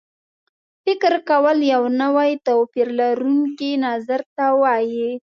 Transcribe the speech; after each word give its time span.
فکر 0.83 1.13
کول 1.29 1.57
یو 1.73 1.83
نوي 2.01 2.31
او 2.35 2.39
توپیر 2.45 2.87
لرونکي 2.99 3.71
نظر 3.85 4.21
ته 4.35 4.45
وایي. 4.61 5.09